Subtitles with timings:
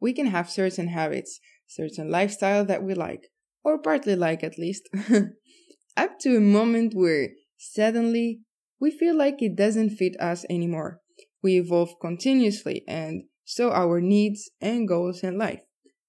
[0.00, 3.30] we can have certain habits, certain lifestyle that we like,
[3.64, 4.88] or partly like at least,
[5.96, 8.40] up to a moment where suddenly
[8.80, 11.00] we feel like it doesn't fit us anymore.
[11.42, 15.60] We evolve continuously, and so our needs and goals in life.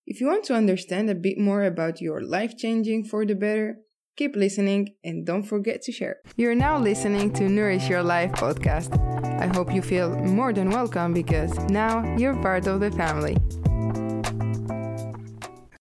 [0.05, 3.77] If you want to understand a bit more about your life changing for the better,
[4.19, 6.17] keep listening and don't forget to share.
[6.35, 8.91] You're now listening to Nourish Your Life podcast.
[9.39, 13.37] I hope you feel more than welcome because now you're part of the family.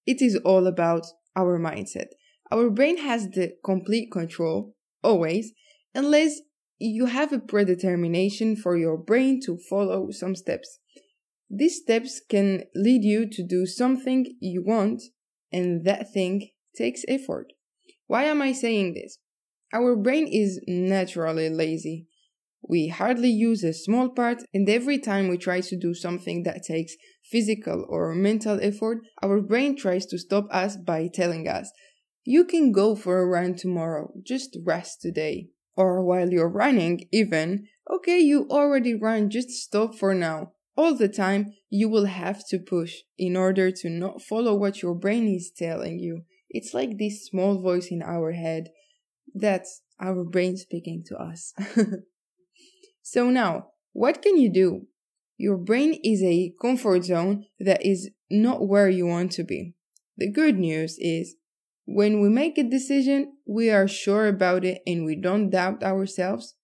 [0.06, 2.10] It is all about our mindset.
[2.52, 5.52] Our brain has the complete control, always,
[5.92, 6.40] unless
[6.78, 10.78] you have a predetermination for your brain to follow some steps.
[11.50, 15.02] These steps can lead you to do something you want,
[15.50, 17.52] and that thing takes effort.
[18.08, 19.18] Why am I saying this?
[19.72, 22.08] Our brain is naturally lazy.
[22.68, 26.64] We hardly use a small part, and every time we try to do something that
[26.64, 26.96] takes
[27.30, 31.70] physical or mental effort, our brain tries to stop us by telling us,
[32.24, 35.50] You can go for a run tomorrow, just rest today.
[35.76, 41.08] Or while you're running, even, okay, you already run, just stop for now all the
[41.08, 45.50] time, you will have to push in order to not follow what your brain is
[45.50, 46.22] telling you.
[46.50, 48.70] It's like this small voice in our head
[49.34, 51.52] that's our brain speaking to us.
[53.02, 54.86] so now, what can you do?
[55.36, 59.74] Your brain is a comfort zone that is not where you want to be.
[60.16, 61.36] The good news is
[61.84, 66.54] when we make a decision, we are sure about it and we don't doubt ourselves.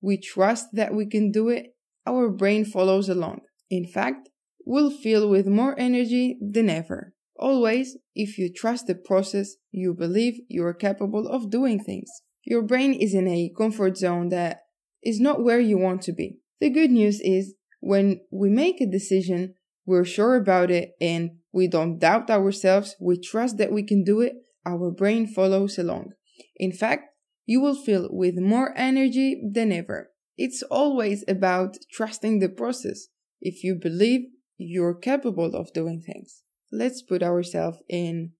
[0.00, 1.74] We trust that we can do it.
[2.06, 3.40] Our brain follows along.
[3.70, 4.28] In fact,
[4.66, 7.13] we'll feel with more energy than ever.
[7.36, 12.10] Always, if you trust the process, you believe you are capable of doing things.
[12.44, 14.60] Your brain is in a comfort zone that
[15.02, 16.38] is not where you want to be.
[16.60, 21.68] The good news is when we make a decision, we're sure about it and we
[21.68, 26.12] don't doubt ourselves, we trust that we can do it, our brain follows along.
[26.56, 27.10] In fact,
[27.46, 30.10] you will feel with more energy than ever.
[30.36, 33.08] It's always about trusting the process
[33.40, 34.22] if you believe
[34.56, 36.42] you're capable of doing things.
[36.72, 38.32] Let's put ourselves in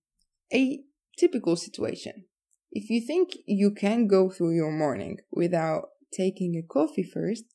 [0.53, 0.81] a
[1.17, 2.25] typical situation.
[2.71, 7.45] If you think you can go through your morning without taking a coffee first,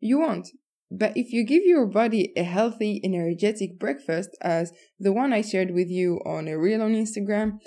[0.00, 0.48] you won't.
[0.90, 5.70] But if you give your body a healthy, energetic breakfast, as the one I shared
[5.70, 7.60] with you on a reel on Instagram,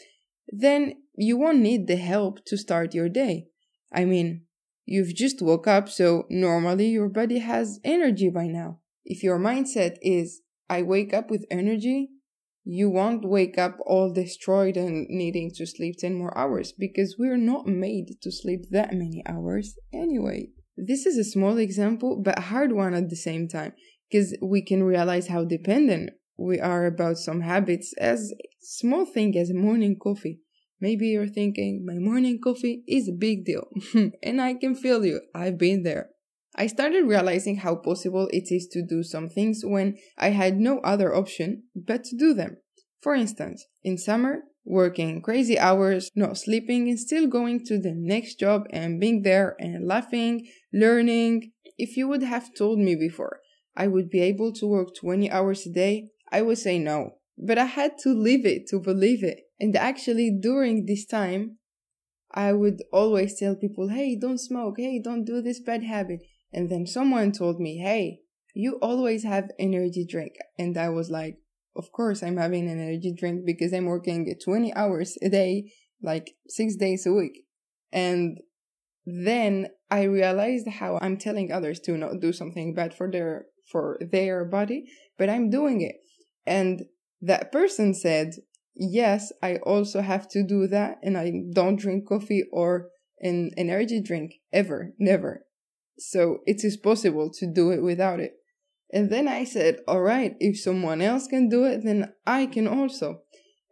[0.47, 3.47] then you won't need the help to start your day.
[3.91, 4.43] I mean,
[4.85, 8.79] you've just woke up, so normally your body has energy by now.
[9.05, 12.09] If your mindset is, I wake up with energy,
[12.66, 17.38] you won't wake up all destroyed and needing to sleep 10 more hours because we're
[17.38, 20.48] not made to sleep that many hours anyway.
[20.76, 23.74] This is a small example, but hard one at the same time
[24.09, 29.53] because we can realize how dependent we are about some habits as small thing as
[29.53, 30.40] morning coffee.
[30.82, 33.68] Maybe you're thinking, my morning coffee is a big deal.
[34.24, 35.22] and I can feel you.
[35.34, 36.09] I've been there.
[36.57, 40.79] I started realizing how possible it is to do some things when I had no
[40.79, 42.57] other option but to do them.
[43.01, 48.39] For instance, in summer, working crazy hours, not sleeping, and still going to the next
[48.39, 51.51] job and being there and laughing, learning.
[51.77, 53.41] If you would have told me before
[53.75, 57.17] I would be able to work 20 hours a day, I would say no.
[57.37, 59.41] But I had to live it to believe it.
[59.59, 61.57] And actually, during this time,
[62.31, 66.22] I would always tell people, hey, don't smoke, hey, don't do this bad habit.
[66.55, 68.21] And then someone told me, Hey,
[68.55, 70.35] you always have energy drink.
[70.57, 71.38] And I was like,
[71.75, 76.31] Of course, I'm having an energy drink because I'm working 20 hours a day, like
[76.47, 77.43] six days a week.
[77.91, 78.39] And
[79.05, 83.99] then I realized how I'm telling others to not do something bad for their for
[83.99, 84.85] their body,
[85.17, 85.97] but I'm doing it.
[86.45, 86.85] And
[87.22, 88.35] that person said,
[88.75, 92.89] Yes, I also have to do that, and I don't drink coffee or
[93.19, 95.44] an energy drink ever, never.
[95.97, 98.33] So it is possible to do it without it.
[98.91, 102.67] And then I said, all right, if someone else can do it, then I can
[102.67, 103.22] also.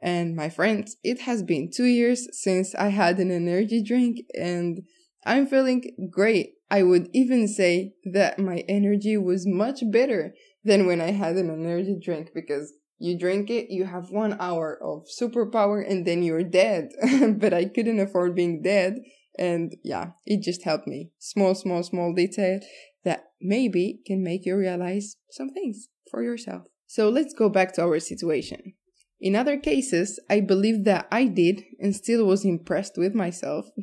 [0.01, 4.83] And my friends, it has been two years since I had an energy drink and
[5.25, 6.55] I'm feeling great.
[6.69, 10.33] I would even say that my energy was much better
[10.63, 14.77] than when I had an energy drink because you drink it, you have one hour
[14.81, 16.89] of superpower and then you're dead.
[17.37, 18.95] but I couldn't afford being dead.
[19.37, 21.11] And yeah, it just helped me.
[21.19, 22.59] Small, small, small detail
[23.03, 26.63] that maybe can make you realize some things for yourself.
[26.87, 28.73] So let's go back to our situation.
[29.19, 33.67] In other cases, I believe that I did and still was impressed with myself.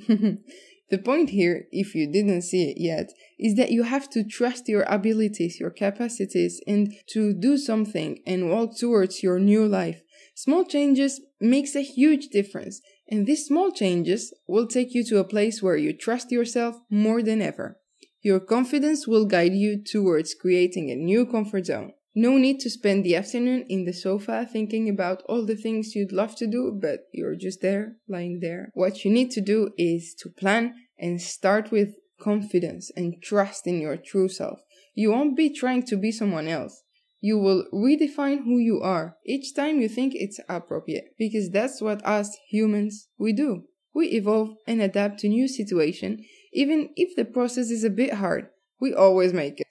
[0.91, 4.69] The point here, if you didn't see it yet, is that you have to trust
[4.69, 10.03] your abilities, your capacities, and to do something and walk towards your new life.
[10.35, 12.81] Small changes makes a huge difference,
[13.11, 17.23] and these small changes will take you to a place where you trust yourself more
[17.23, 17.79] than ever.
[18.23, 21.93] Your confidence will guide you towards creating a new comfort zone.
[22.15, 26.13] No need to spend the afternoon in the sofa thinking about all the things you'd
[26.13, 28.71] love to do, but you're just there, lying there.
[28.75, 33.81] What you need to do is to plan and start with confidence and trust in
[33.81, 34.61] your true self.
[34.95, 36.83] You won't be trying to be someone else.
[37.21, 42.05] You will redefine who you are each time you think it's appropriate, because that's what
[42.07, 43.65] us humans we do.
[43.95, 48.49] We evolve and adapt to new situation, even if the process is a bit hard.
[48.81, 49.67] We always make it.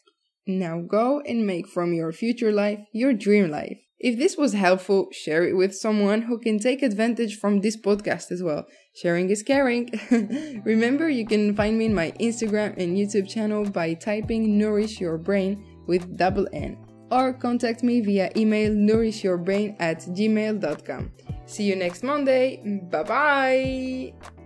[0.45, 3.77] Now go and make from your future life your dream life.
[3.99, 8.31] If this was helpful, share it with someone who can take advantage from this podcast
[8.31, 8.65] as well.
[8.95, 9.89] Sharing is caring.
[10.63, 15.17] Remember, you can find me in my Instagram and YouTube channel by typing Nourish Your
[15.17, 16.77] Brain with double N
[17.11, 21.11] or contact me via email nourishyourbrain at gmail.com.
[21.45, 22.57] See you next Monday.
[22.91, 24.38] Bye bye.